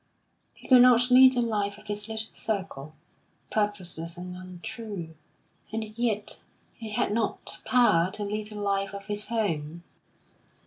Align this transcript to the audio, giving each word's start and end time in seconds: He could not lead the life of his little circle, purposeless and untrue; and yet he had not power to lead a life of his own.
He 0.55 0.67
could 0.67 0.81
not 0.81 1.11
lead 1.11 1.33
the 1.33 1.41
life 1.41 1.77
of 1.77 1.85
his 1.85 2.07
little 2.09 2.33
circle, 2.33 2.95
purposeless 3.51 4.17
and 4.17 4.35
untrue; 4.35 5.13
and 5.71 5.95
yet 5.95 6.41
he 6.73 6.89
had 6.89 7.11
not 7.11 7.61
power 7.65 8.09
to 8.13 8.23
lead 8.23 8.51
a 8.51 8.59
life 8.59 8.95
of 8.95 9.05
his 9.05 9.27
own. 9.31 9.83